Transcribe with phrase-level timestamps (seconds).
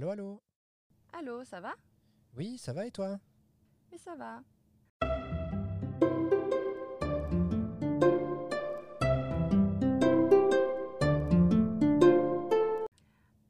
[0.00, 0.42] Allô, allô?
[1.12, 1.74] Allô, ça va?
[2.34, 3.20] Oui, ça va et toi?
[3.92, 4.42] Mais ça va.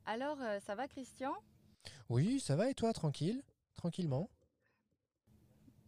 [0.05, 1.33] Alors, euh, ça va Christian?
[2.09, 3.45] Oui, ça va et toi, tranquille?
[3.77, 4.29] Tranquillement?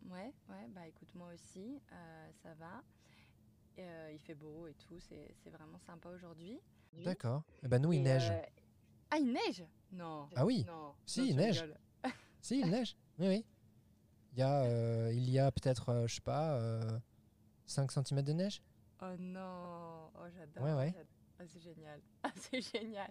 [0.08, 2.84] Ouais, ouais, bah écoute, moi aussi, euh, ça va.
[3.80, 6.60] Euh, il fait beau et tout, c'est vraiment sympa aujourd'hui.
[6.92, 7.42] D'accord.
[7.64, 8.30] Eh ben nous, il neige.
[9.12, 10.28] Euh, Ah, il neige Non.
[10.34, 10.94] Ah oui Non.
[11.06, 11.64] Si, non, il neige.
[12.40, 12.96] Si, il neige.
[13.18, 13.46] Oui, oui.
[14.32, 16.80] Il y a, euh, il y a peut-être, euh, je sais pas,
[17.66, 18.62] 5 cm de neige
[19.02, 20.64] Oh non, oh j'adore.
[20.64, 20.94] Ouais, ouais.
[21.38, 22.00] Ah, c'est génial.
[22.22, 23.10] Ah, c'est génial.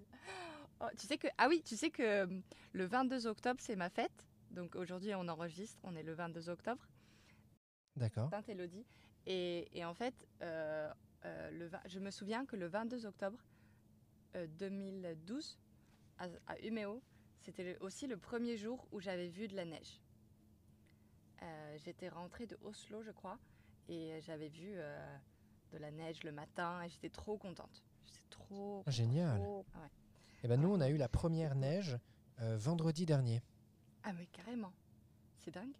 [0.80, 3.90] Oh, tu sais que ah oui, tu sais que hum, le 22 octobre c'est ma
[3.90, 4.26] fête.
[4.52, 6.88] Donc aujourd'hui on enregistre, on est le 22 octobre.
[7.96, 8.30] D'accord.
[8.30, 8.86] Sainte Élodie.
[9.26, 10.90] Et, et en fait, euh,
[11.26, 13.38] euh, le, je me souviens que le 22 octobre
[14.36, 15.60] euh, 2012
[16.22, 17.02] à, à Umeå,
[17.42, 20.00] c'était aussi le premier jour où j'avais vu de la neige.
[21.42, 23.40] Euh, J'étais rentrée de Oslo, je crois,
[23.90, 25.18] et j'avais vu euh,
[25.72, 27.84] de la neige le matin et j'étais trop contente.
[28.06, 28.84] J'étais trop.
[28.86, 29.40] Ah, génial.
[29.40, 29.90] trop- ah ouais.
[30.44, 31.98] Eh ben nous, on a eu la première neige
[32.42, 33.42] euh, vendredi dernier.
[34.04, 34.74] Ah, mais carrément.
[35.40, 35.74] C'est dingue.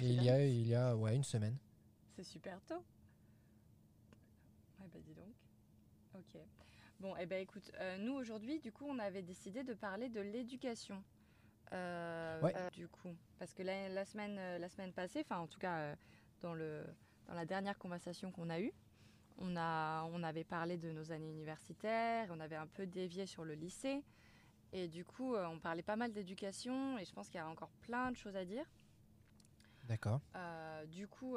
[0.00, 1.56] Et il y a, il y a ouais, une semaine.
[2.16, 2.82] C'est super tôt.
[4.80, 5.32] Ouais, bah dis donc.
[6.14, 6.40] Ok.
[7.00, 10.20] Bon, eh ben écoute, euh, nous aujourd'hui, du coup, on avait décidé de parler de
[10.20, 11.02] l'éducation.
[11.72, 12.54] Euh, Ouais.
[12.56, 15.96] euh, du coup, parce que la, la semaine, la semaine passée, enfin en tout cas
[16.40, 16.84] dans, le,
[17.26, 18.72] dans la dernière conversation qu'on a eue,
[19.38, 23.44] on, a, on avait parlé de nos années universitaires, on avait un peu dévié sur
[23.44, 24.04] le lycée,
[24.72, 27.70] et du coup, on parlait pas mal d'éducation, et je pense qu'il y a encore
[27.80, 28.66] plein de choses à dire.
[29.84, 30.20] D'accord.
[30.88, 31.36] Du, coup,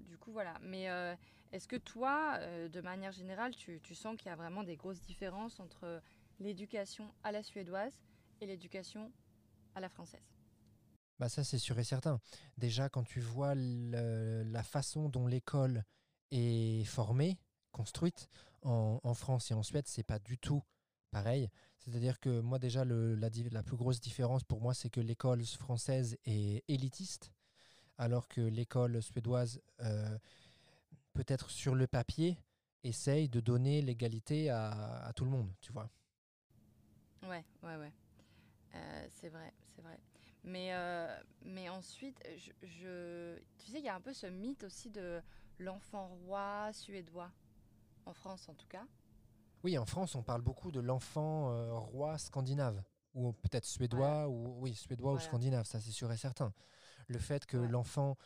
[0.00, 0.54] du coup, voilà.
[0.62, 0.88] Mais
[1.52, 5.00] est-ce que toi, euh, de manière générale, tu, sens qu'il y a vraiment des grosses
[5.00, 6.02] différences entre
[6.40, 7.92] l'éducation à la suédoise
[8.40, 9.12] et l'éducation
[9.74, 10.20] à la française?
[11.18, 12.20] Bah ça, c'est sûr et certain.
[12.58, 15.84] Déjà, quand tu vois la façon dont l'école
[16.30, 17.38] est formée,
[17.72, 18.28] construite
[18.62, 20.62] en, France et en Suède, c'est pas du tout
[21.10, 21.48] pareil.
[21.78, 26.64] C'est-à-dire que moi, déjà, la plus grosse différence pour moi, c'est que l'école française est
[26.68, 27.32] élitiste,
[27.96, 30.18] alors que l'école suédoise, euh,
[31.16, 32.38] peut-être sur le papier,
[32.84, 35.90] essaye de donner l'égalité à, à tout le monde, tu vois.
[37.22, 37.92] Ouais, ouais, ouais.
[38.74, 39.98] Euh, c'est vrai, c'est vrai.
[40.44, 41.08] Mais, euh,
[41.44, 45.20] mais ensuite, je, je- tu sais, il y a un peu ce mythe aussi de
[45.58, 47.30] l'enfant roi suédois,
[48.06, 48.86] en France en tout cas.
[49.64, 52.82] Oui, en France, on parle beaucoup de l'enfant euh, roi scandinave,
[53.14, 56.52] ou peut-être suédois, ou oui, suédois ou scandinave, ça c'est sûr et certain.
[57.08, 57.58] Le fait que Ouais.
[57.58, 58.16] l'enfant,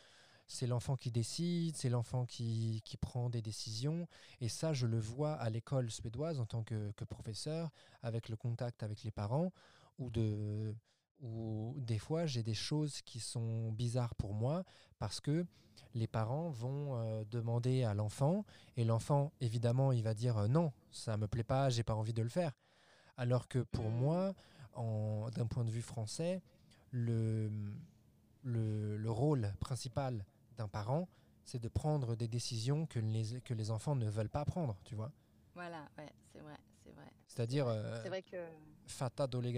[0.50, 4.08] c'est l'enfant qui décide, c'est l'enfant qui, qui prend des décisions,
[4.40, 7.70] et ça, je le vois à l'école suédoise en tant que, professeur,
[8.02, 9.52] avec le contact avec les parents,
[9.98, 10.74] ou de
[11.22, 14.64] ou des fois j'ai des choses qui sont bizarres pour moi
[14.98, 15.44] parce que
[15.92, 18.46] les parents vont euh, demander à l'enfant
[18.78, 22.14] et l'enfant évidemment il va dire euh, non ça me plaît pas j'ai pas envie
[22.14, 22.52] de le faire.
[23.18, 24.34] Alors que pour moi
[24.74, 26.40] d'un point de vue français
[26.90, 27.50] le,
[28.42, 30.24] le, le rôle principal
[30.60, 31.08] d'un parent
[31.46, 34.94] c'est de prendre des décisions que les, que les enfants ne veulent pas prendre tu
[34.94, 35.10] vois
[35.54, 37.10] Voilà, ouais, c'est vrai, c'est vrai.
[37.26, 38.36] c'est-à-dire euh, C'est vrai que.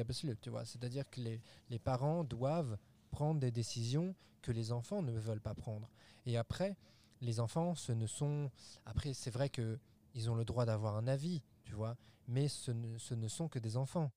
[0.04, 0.64] beslut, tu vois.
[0.64, 2.78] C'est-à-dire que les, les parents doivent
[3.10, 5.88] prendre des décisions que les enfants ne veulent pas prendre.
[6.24, 6.76] Et après,
[7.20, 8.50] les enfants, ce ne sont...
[8.86, 9.78] Après, c'est vrai que
[10.14, 11.96] ils ont le droit d'avoir un avis, tu vois,
[12.28, 14.10] mais ce ne, ce ne sont que des enfants.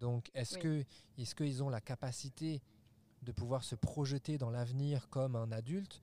[0.00, 0.60] Donc, est-ce Oui.
[0.62, 0.84] que
[1.18, 2.62] est-ce qu'ils ont la capacité
[3.22, 6.02] de pouvoir se projeter dans l'avenir comme un adulte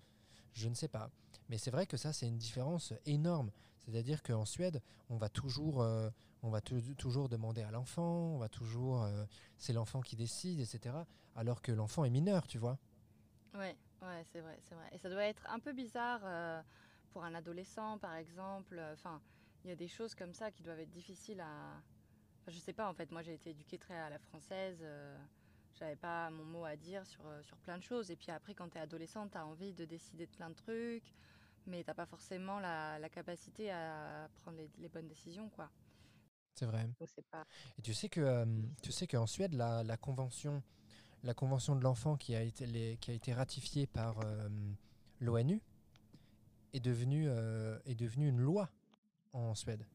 [0.53, 1.11] Je ne sais pas.
[1.49, 3.51] Mais c'est vrai que ça, c'est une différence énorme.
[3.79, 6.09] C'est-à-dire qu'en Suède, on va toujours, euh,
[6.43, 9.25] on va tou- toujours demander à l'enfant, on va toujours, euh,
[9.57, 11.07] c'est l'enfant qui décide, etc.
[11.35, 12.79] Alors que l'enfant est mineur, tu vois.
[13.53, 14.89] Ouais, ouais, c'est vrai, c'est vrai.
[14.91, 16.61] Et ça doit être un peu bizarre euh,
[17.11, 18.79] pour un adolescent, par exemple.
[18.93, 19.21] Enfin,
[19.63, 21.81] il y a des choses comme ça qui doivent être difficiles à.
[22.41, 24.83] Enfin, je sais pas, en fait, moi j'ai été éduquée très à la française.
[25.77, 28.09] J'avais pas mon mot à dire sur, euh, sur plein de choses.
[28.11, 30.55] Et puis après, quand tu es adolescente, tu as envie de décider de plein de
[30.55, 31.13] trucs,
[31.67, 35.69] mais t'as pas forcément la, la capacité à prendre les, les bonnes décisions, quoi.
[36.53, 36.83] C'est vrai.
[36.99, 37.43] Donc c'est pas.
[37.77, 38.45] Et tu sais que euh,
[38.81, 40.63] tu sais qu'en Suède, la, la convention,
[41.23, 44.47] la convention de l'enfant qui a été les- qui a été ratifiée par euh,
[45.19, 45.61] l'ONU
[46.71, 48.69] est devenue euh, est devenue une loi
[49.33, 49.85] en Suède.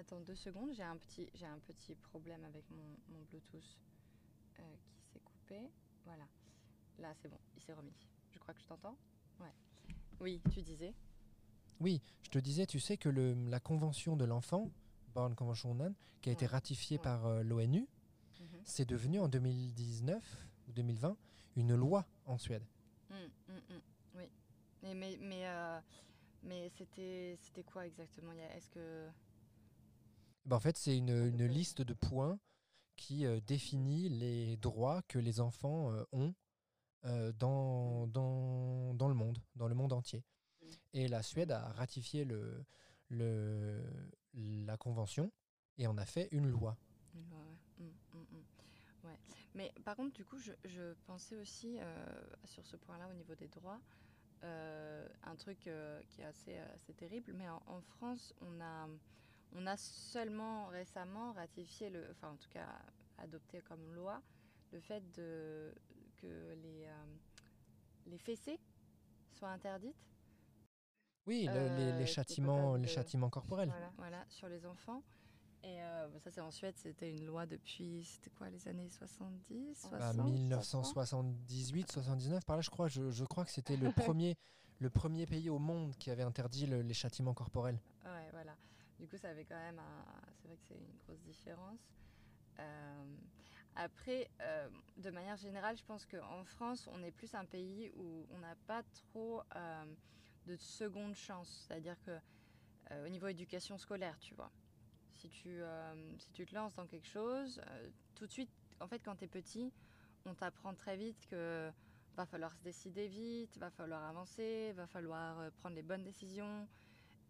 [0.00, 3.78] Attends deux secondes, j'ai un petit, j'ai un petit problème avec mon, mon Bluetooth
[4.58, 4.62] euh,
[4.96, 5.70] qui s'est coupé.
[6.06, 6.26] Voilà.
[6.98, 7.92] Là, c'est bon, il s'est remis.
[8.30, 8.96] Je crois que je t'entends?
[9.40, 9.52] Ouais.
[10.20, 10.94] Oui, tu disais
[11.80, 14.70] Oui, je te disais, tu sais que le, la convention de l'enfant,
[15.14, 17.02] Barnkonventionen, qui a été ratifiée Ouais.
[17.02, 17.86] par euh, l'ONU,
[18.64, 21.14] c'est devenu en 2019 ou 2020
[21.56, 22.64] une loi en Suède.
[23.10, 23.16] Hum,
[23.50, 23.80] hum, hum,
[24.14, 24.24] Oui.
[24.82, 25.78] Mais, mais, mais, euh,
[26.44, 28.32] mais c'était, c'était quoi exactement?
[28.32, 29.10] Est-ce que.
[30.44, 32.38] Ben, en fait, c'est une, une liste de points
[32.96, 36.34] qui euh, définit les droits que les enfants euh, ont
[37.06, 40.22] euh, dans, dans, dans le monde, dans le monde entier.
[40.92, 42.64] Et la Suède a ratifié le,
[43.08, 43.82] le,
[44.34, 45.32] la convention
[45.78, 46.76] et en a fait une loi.
[47.14, 47.56] Ouais.
[47.80, 48.44] Hum, hum.
[49.04, 49.18] Ouais.
[49.54, 51.78] Mais par contre, du coup, je, je pensais aussi
[52.44, 53.80] sur ce point-là au niveau des droits,
[54.42, 55.70] un truc
[56.08, 57.32] qui est assez, assez terrible.
[57.32, 58.86] Mais en, en France, on a,
[59.54, 62.68] on a seulement récemment ratifié, le, enfin en tout cas
[63.18, 64.20] adopté comme loi,
[64.72, 65.72] le fait de,
[66.16, 67.04] que les, euh,
[68.06, 68.58] les fessées
[69.32, 69.96] soient interdites.
[71.26, 73.68] Oui, le- Euh, les, est châtiments, les de- châtiments corporels.
[73.68, 75.02] Voilà, voilà, sur les enfants.
[75.62, 79.74] Et euh, ça, c'est en Suède, c'était une loi depuis, c'était quoi, les années 70
[79.76, 84.36] 60 Bah, 1978, 79, par là, je crois, je, je crois que c'était le premier,
[84.78, 87.78] le premier pays au monde qui avait interdit le- les châtiments corporels.
[88.06, 88.56] Ouais, voilà.
[89.00, 89.80] Du coup, ça avait quand même.
[90.36, 91.80] C'est vrai que c'est une grosse différence.
[92.58, 93.16] Euh,
[93.76, 94.68] après, euh,
[94.98, 98.54] de manière générale, je pense qu'en France, on est plus un pays où on n'a
[98.66, 99.84] pas trop euh,
[100.46, 101.66] de seconde chance.
[101.66, 102.18] C'est-à-dire que
[103.04, 104.50] au niveau éducation scolaire, tu vois,
[105.12, 105.60] si tu,
[106.18, 107.62] si tu te lances dans quelque chose,
[108.16, 108.50] tout de suite,
[108.80, 109.72] en fait, quand tu es petit,
[110.26, 111.70] on t'apprend très vite que
[112.16, 116.66] va falloir se décider vite, va falloir avancer, va falloir prendre les bonnes décisions.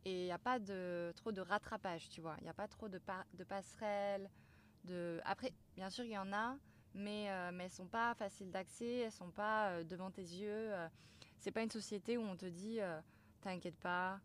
[0.05, 2.35] Et il n'y a pas de, trop de rattrapage, tu vois.
[2.39, 4.31] Il n'y a pas trop de, pa- de passerelles.
[5.25, 6.57] Après, bien sûr, il y en a,
[6.95, 10.11] mais, euh, mais elles ne sont pas faciles d'accès, elles ne sont pas euh, devant
[10.11, 10.73] tes yeux.
[10.75, 10.89] euh.
[11.39, 13.01] c'est pas une société où on te dit euh,
[13.43, 14.21] T'inquiète pas,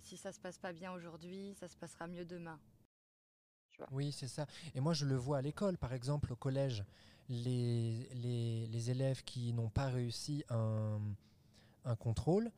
[0.00, 2.58] si ça se passe pas bien aujourd'hui, ça se passera mieux demain.
[3.90, 4.46] Oui, c'est ça.
[4.74, 6.84] Et moi, je le vois à l'école, par exemple, au collège,
[7.28, 11.00] les, les, les élèves qui n'ont pas réussi un,
[11.84, 12.50] un contrôle,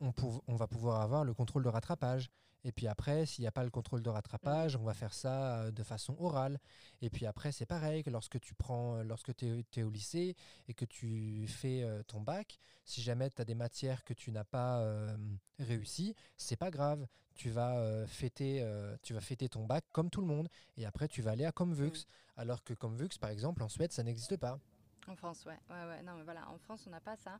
[0.00, 2.30] on, va pouvoir avoir le contrôle de rattrapage.
[2.64, 5.60] Et puis après, s'il n'y a pas le contrôle de rattrapage, on va faire ça
[5.60, 6.58] euh, de façon orale.
[7.00, 10.34] Et puis après, c'est pareil que lorsque tu prends, euh, lorsque tu es, au lycée
[10.66, 12.58] et que tu fais euh, ton bac,
[12.88, 15.14] si jamais tu as des matières que tu n'as pas euh,
[15.58, 17.06] réussi, c'est pas grave.
[17.34, 20.48] Tu vas, euh, fêter, euh, tu vas fêter ton bac comme tout le monde.
[20.78, 22.06] Et après, tu vas aller à Comvux.
[22.36, 24.58] Alors que Comvux, par exemple, en Suède, ça n'existe pas.
[25.06, 25.58] En France, ouais.
[25.70, 26.02] ouais, ouais.
[26.02, 27.38] Non, mais voilà, en France, on n'a pas ça.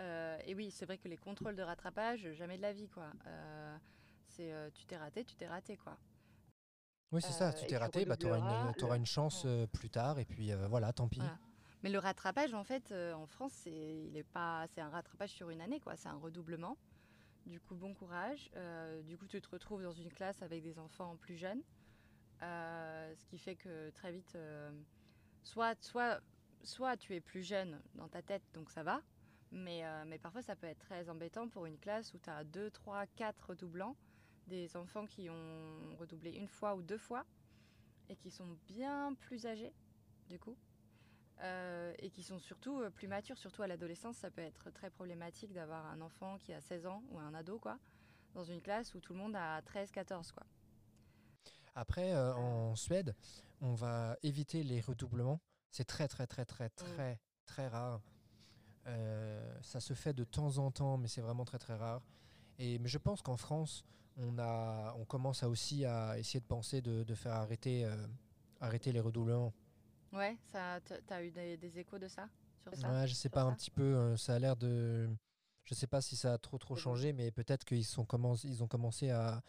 [0.00, 3.12] Euh, et oui, c'est vrai que les contrôles de rattrapage, jamais de la vie, quoi.
[3.26, 3.76] Euh,
[4.26, 5.96] c'est euh, tu t'es raté, tu t'es raté, quoi.
[7.12, 7.52] Oui, c'est ça.
[7.52, 9.66] Tu t'es raté, bah, tu auras une, t'auras le- une chance ouais.
[9.68, 10.18] plus tard.
[10.18, 11.20] Et puis voilà, tant pis.
[11.20, 11.38] Voilà.
[11.82, 13.70] Mais le rattrapage, en fait, en France, c'est
[14.06, 15.96] il est pas, c'est un rattrapage sur une année, quoi.
[15.96, 16.76] C'est un redoublement.
[17.46, 18.50] Du coup, bon courage.
[19.04, 21.62] Du coup, tu te retrouves dans une classe avec des enfants plus jeunes,
[22.40, 24.36] ce qui fait que très vite,
[25.44, 26.20] soit, soit,
[26.64, 29.00] soit tu es plus jeune dans ta tête, donc ça va.
[29.52, 32.44] Mais, euh, mais parfois, ça peut être très embêtant pour une classe où tu as
[32.44, 33.96] 2, 3, 4 redoublants,
[34.46, 37.24] des enfants qui ont redoublé une fois ou deux fois
[38.08, 39.72] et qui sont bien plus âgés,
[40.28, 40.56] du coup.
[41.42, 44.88] Euh, et qui sont surtout euh, plus matures, surtout à l'adolescence, ça peut être très
[44.88, 47.78] problématique d'avoir un enfant qui a 16 ans ou un ado, quoi,
[48.34, 50.44] dans une classe où tout le monde a 13, 14, quoi.
[51.74, 53.16] Après, euh, en Suède,
[53.60, 55.40] on va éviter les redoublements.
[55.70, 58.00] C'est très, très, très, très, très, très rare.
[58.86, 62.02] Euh, ça se fait de temps en temps, mais c'est vraiment très, très rare.
[62.58, 63.84] Et, mais je pense qu'en France,
[64.16, 68.06] on, a, on commence à aussi à essayer de penser de, de faire arrêter, euh,
[68.60, 69.52] arrêter les redoublements.
[70.12, 72.28] Ouais, ça, t- t'as eu des, des échos de ça
[72.62, 75.08] sur ça Ouais, je sais pas, un petit peu, euh, ça a l'air de...
[75.64, 78.06] Je sais pas si ça a trop trop changé, mais peut-être qu'ils sont
[78.44, 79.42] ils ont commencé à,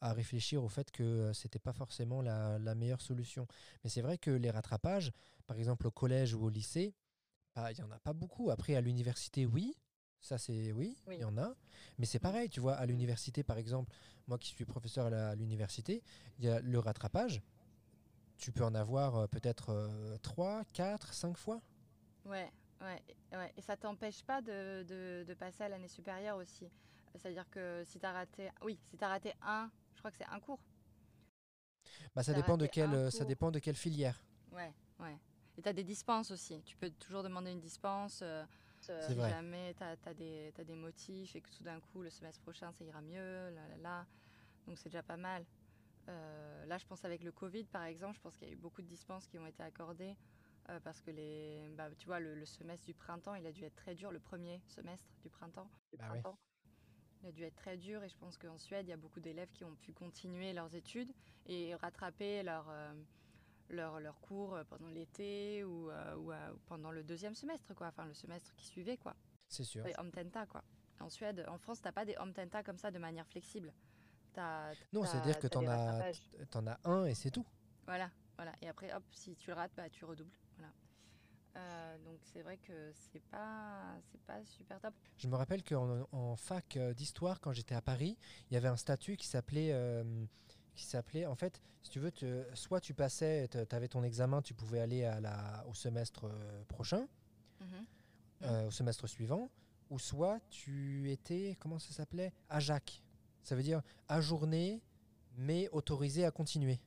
[0.00, 3.46] à réfléchir au fait que c'était pas forcément la, la meilleure solution.
[3.84, 5.12] Mais c'est vrai que les rattrapages,
[5.46, 6.94] par exemple au collège ou au lycée,
[7.54, 8.50] bah, il y en a pas beaucoup.
[8.50, 9.74] Après, à l'université, oui,
[10.20, 11.16] ça c'est oui, il Oui.
[11.20, 11.54] y en a.
[11.98, 13.92] Mais c'est pareil, tu vois, à l'université, par exemple,
[14.26, 16.02] moi qui suis professeur à l'université,
[16.38, 17.42] il y a le rattrapage.
[18.38, 21.62] Tu peux en avoir euh, peut-être 3, 4, 5 fois.
[22.24, 23.52] Ouais, ouais, et- ouais.
[23.56, 26.70] Et ça t'empêche pas de, de, de passer à l'année supérieure aussi.
[27.14, 30.40] C'est-à-dire que si t'as raté, oui, si t'as raté un, je crois que c'est un
[30.40, 30.60] cours.
[32.14, 34.22] Bah, ça dépend de euh, ça dépend de quelle filière.
[34.52, 35.18] Ouais, ouais.
[35.60, 36.62] Et t'as des dispenses aussi.
[36.62, 38.20] Tu peux toujours demander une dispense.
[38.22, 38.46] euh,
[38.80, 39.28] si vrai.
[39.28, 42.72] jamais t'as as des, t'as des motifs et que tout d'un coup, le semestre prochain,
[42.72, 44.06] ça ira mieux, là, là, là.
[44.66, 45.44] Donc c'est déjà pas mal.
[46.08, 48.56] Euh, là, je pense avec le Covid, par exemple, je pense qu'il y a eu
[48.56, 50.16] beaucoup de dispenses qui ont été accordées
[50.70, 53.62] euh, parce que les, bah, tu vois, le, le semestre du printemps, il a dû
[53.64, 55.68] être très dur, le premier semestre du printemps.
[55.90, 56.22] du Bah oui.
[56.22, 56.38] printemps.
[57.22, 59.20] Il a dû être très dur et je pense qu'en Suède, il y a beaucoup
[59.20, 61.12] d'élèves qui ont pu continuer leurs études
[61.44, 62.94] et rattraper leur, euh,
[63.70, 67.74] leurs leurs cours euh, pendant l'été ou, euh, ou, euh, ou pendant le deuxième semestre,
[67.74, 67.88] quoi.
[67.88, 69.14] Enfin, le semestre qui suivait, quoi.
[69.48, 69.84] C'est sûr.
[69.84, 70.62] Les Omtenta, quoi.
[71.00, 73.72] En Suède, en France, t'as pas des Omtenta comme ça de manière flexible.
[74.92, 76.12] Non, c'est-à-dire que t'en as,
[76.50, 77.46] t'en as un et c'est tout.
[77.86, 78.52] Voilà, voilà.
[78.62, 80.30] Et après, hop, si tu le rates, bah, tu redoubles.
[80.56, 80.72] Voilà.
[81.56, 84.94] Euh, donc c'est vrai que c'est pas, c'est pas super top.
[85.16, 88.16] Je me rappelle qu'en en fac d'histoire, quand j'étais à Paris,
[88.50, 89.72] il y avait un statut qui s'appelait,
[90.74, 94.42] qui s'appelait, en fait, si tu veux, te- soit tu passais, tu avais ton examen,
[94.42, 97.06] tu pouvais aller à la, au semestre euh, prochain,
[97.60, 97.86] Mhm.
[98.42, 99.50] euh, au semestre suivant,
[99.90, 102.32] ou soit tu étais, comment ça s'appelait?
[102.48, 103.02] AJAC.
[103.42, 104.82] Ça veut dire ajourné,
[105.36, 106.80] mais autorisé à continuer.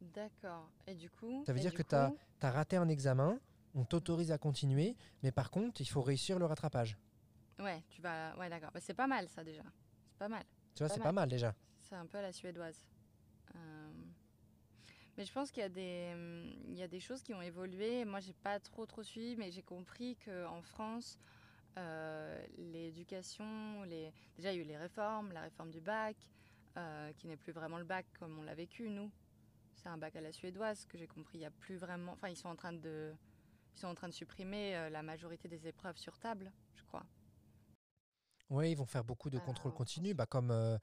[0.00, 0.68] D'accord.
[0.86, 1.42] Et du coup.
[1.46, 3.38] Ça veut dire que t'as- coup- Tu as raté un examen,
[3.74, 6.98] on t'autorise à continuer, mais par contre, il faut réussir le rattrapage.
[7.60, 8.36] Ouais, tu vas.
[8.36, 8.70] Ouais, d'accord.
[8.74, 9.62] Bah, c'est pas mal ça déjà.
[10.10, 10.42] C'est pas mal.
[10.74, 11.54] Tu vois, c'est pas mal déjà.
[11.92, 12.86] C'est un peu à la suédoise.
[13.54, 13.92] Euh,
[15.18, 16.14] Mais je pense qu'il y a des,
[16.68, 18.06] il y a des choses qui ont évolué.
[18.06, 21.18] Moi, j'ai pas trop trop suivi, mais j'ai compris qu'en France,
[21.76, 24.10] euh, l'éducation, les...
[24.36, 26.16] déjà il y a eu les réformes, la réforme du bac,
[26.78, 29.10] euh, qui n'est plus vraiment le bac comme on l'a vécu nous.
[29.74, 31.36] C'est un bac à la suédoise que j'ai compris.
[31.36, 32.12] Il y a plus vraiment.
[32.12, 33.12] Enfin, ils sont en train de,
[33.74, 37.04] ils sont en train de supprimer la majorité des épreuves sur table, je crois.
[38.52, 40.76] Oui, ils vont faire beaucoup de contrôle continu, bah, comme, euh,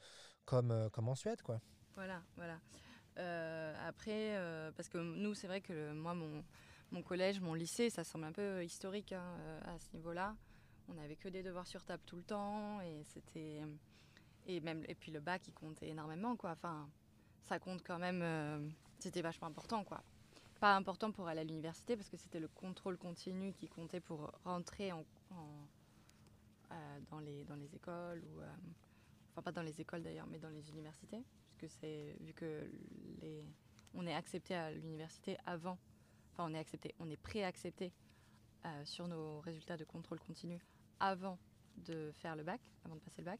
[0.50, 1.41] comme, euh, comme en Suède.
[1.44, 1.62] quoi.
[1.96, 2.60] Voilà, voilà.
[3.18, 6.44] Euh, après, euh, parce que nous, c'est vrai que moi, mon,
[6.91, 10.36] mon collège, mon lycée, ça semble un peu historique hein, à ce niveau-là.
[10.88, 13.62] On n'avait que des devoirs sur table tout le temps et c'était
[14.48, 16.51] et même et puis le bac, il comptait énormément quoi.
[16.51, 16.89] Enfin,
[17.44, 18.74] ça compte quand même.
[18.98, 20.01] c'était vachement important quoi.
[20.60, 24.32] Pas important pour aller à l'université parce que c'était le contrôle continu qui comptait pour
[24.44, 25.06] rentrer en,
[27.12, 28.41] dans les dans les écoles ou
[29.39, 31.24] enfin pas dans les écoles d'ailleurs, mais dans les universités
[31.58, 32.69] puisque c'est vu que
[33.22, 33.46] les
[33.96, 35.79] on est accepté à l'université avant,
[36.31, 37.91] enfin on est accepté, on est pré-accepté
[38.65, 40.60] euh, sur nos résultats de contrôle continu
[41.00, 41.39] avant
[41.77, 43.39] de faire le bac, avant de passer le bac.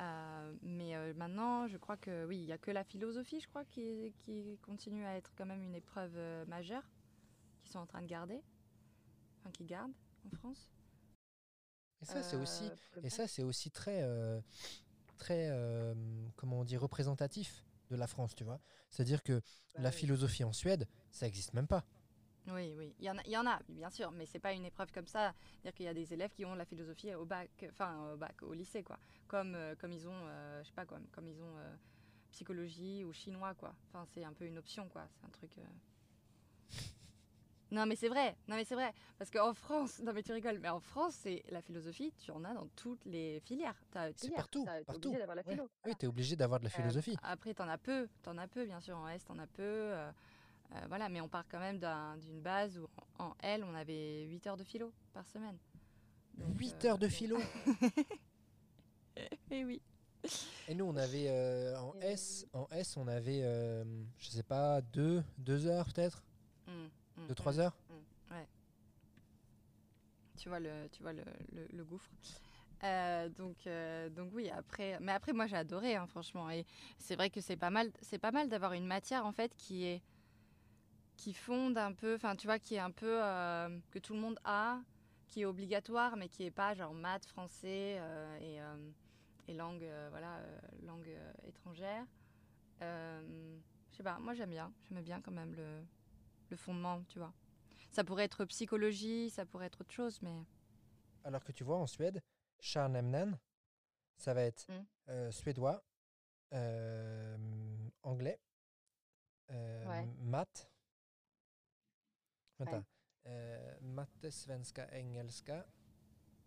[0.00, 3.48] Euh, mais euh, maintenant, je crois que oui, il n'y a que la philosophie, je
[3.48, 6.88] crois, qui, qui continue à être quand même une épreuve euh, majeure,
[7.62, 8.40] qu'ils sont en train de garder,
[9.40, 9.92] enfin qui gardent
[10.26, 10.70] en France.
[12.02, 12.70] Et ça, c'est aussi,
[13.02, 14.02] et ça, c'est aussi très,
[15.20, 15.94] très euh,
[16.36, 18.60] comment on dit, représentatif de la France, tu vois.
[18.90, 19.40] C'est-à-dire que
[19.74, 19.94] Bah la oui.
[19.96, 21.84] philosophie en Suède, ça n'existe même pas.
[22.48, 24.52] Oui, oui, il y en a, il y en a bien sûr, mais c'est pas
[24.52, 25.34] une épreuve comme ça.
[25.52, 28.42] C'est-à-dire qu'il y a des élèves qui ont la philosophie au bac, enfin au bac,
[28.42, 28.98] au lycée, quoi.
[29.28, 31.76] Comme, euh, comme ils ont, euh, je sais pas quoi, comme ils ont euh,
[32.32, 33.74] psychologie ou chinois, quoi.
[33.88, 35.06] Enfin, c'est un peu une option, quoi.
[35.20, 35.52] C'est un truc.
[37.72, 38.36] Non, mais c'est vrai.
[38.48, 38.92] Non, mais c'est vrai.
[39.18, 42.42] Parce qu'en France, non, mais tu rigoles, mais en France, c'est la philosophie, tu en
[42.44, 43.80] as dans toutes les filières.
[44.16, 45.08] C'est partout, t'es partout.
[45.08, 45.52] obligé d'avoir la Ouais.
[45.52, 45.70] philo.
[45.86, 47.16] Oui, tu es obligé d'avoir de la Euh, philosophie.
[47.22, 48.96] après, t'en as peu, t'en as peu, bien sûr.
[48.96, 49.62] En S, t'en as peu.
[49.62, 50.10] euh,
[50.74, 53.74] euh, voilà, mais on part quand même d'un- d'une base où en, en L, on
[53.74, 55.56] avait 8 heures de philo par semaine.
[56.34, 57.38] Donc, 8 euh, heures de philo.
[59.50, 59.82] Eh oui.
[60.68, 63.84] Et nous, on avait euh, en Et- S, en S, on avait, euh,
[64.18, 66.22] je sais pas, 2 deux, heures peut-être,
[66.66, 66.86] Mm,
[67.28, 67.60] mm, 2-3 mm.
[67.60, 67.76] heures.
[70.40, 71.22] Tu vois le, tu vois le,
[71.52, 72.10] le, le gouffre.
[72.82, 76.50] Euh, donc, euh, donc oui, après, mais après moi j'ai adoré, hein, franchement.
[76.50, 76.64] Et
[76.98, 79.84] c'est vrai que c'est pas mal, c'est pas mal d'avoir une matière en fait qui
[79.84, 80.02] est,
[81.16, 84.20] qui fonde un peu, enfin tu vois, qui est un peu euh, que tout le
[84.20, 84.80] monde a,
[85.28, 88.00] qui est obligatoire, mais qui est pas genre maths, français
[88.40, 88.58] et,
[89.46, 90.40] et langue, voilà,
[90.86, 91.10] langue
[91.46, 92.06] étrangère.
[92.80, 95.82] Je sais pas, moi j'aime bien, j'aime bien quand même le,
[96.50, 97.32] le fondement, tu vois.
[97.92, 100.44] Ça pourrait être psychologie, ça pourrait être autre chose, mais
[101.24, 102.22] Alors que tu vois, en Suède,
[102.60, 103.38] Charnemnen,
[104.16, 104.84] ça va être Mm.
[105.08, 105.82] euh, suédois,
[106.52, 107.36] euh,
[108.02, 108.40] anglais,
[109.50, 110.06] euh, Ouais.
[110.18, 110.70] maths.
[112.60, 112.82] Ouais.
[113.26, 115.66] Euh, matte, svenska, engelska.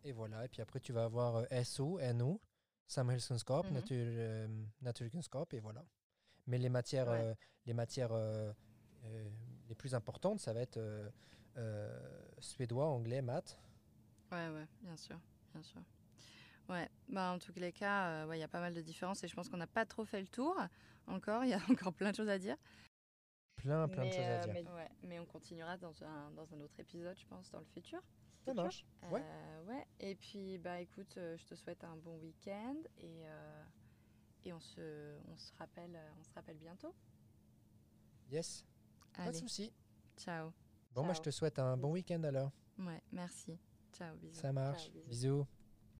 [0.03, 0.45] Et voilà.
[0.45, 2.39] Et puis après, tu vas avoir euh, SO, NO,
[2.87, 3.73] samhällskunskap, Mhm.
[3.73, 5.85] natur, euh, naturkunskap, et voilà.
[6.45, 7.35] Mais les matières, Ouais.
[7.65, 8.11] les, matières
[9.69, 11.09] les plus importantes, ça va être euh,
[11.57, 11.99] euh,
[12.39, 13.59] suédois, anglais, maths.
[14.31, 15.19] Ouais, ouais, bien sûr,
[15.53, 15.81] bien sûr.
[16.69, 19.23] Ouais, bah en tous les cas, euh, ouais, il y a pas mal de différences
[19.23, 20.55] et je pense qu'on n'a pas trop fait le tour.
[21.07, 22.55] Encore, il y a encore plein de choses à dire.
[23.55, 24.53] Plein, plein de mais, choses à dire.
[24.53, 27.65] mais, ouais, mais on continuera dans un, dans un autre épisode, je pense, dans le
[27.65, 28.01] futur.
[28.45, 28.85] Ça marche.
[29.09, 29.21] Ouais.
[29.23, 29.87] Euh, ouais.
[29.99, 33.63] Et puis, bah écoute, euh, je te souhaite un bon week-end et, euh,
[34.43, 36.93] et on, se, on, se rappelle, on se rappelle bientôt.
[38.29, 38.65] Yes,
[39.13, 39.71] pas de souci.
[40.17, 40.51] ciao.
[40.93, 42.51] Bon, moi, je te souhaite un bon week-end alors.
[42.77, 43.57] Ouais, merci.
[43.93, 44.39] Ciao, bisous.
[44.39, 44.83] Ça marche.
[44.83, 45.09] Ciao, bisous.
[45.09, 45.47] Bisous.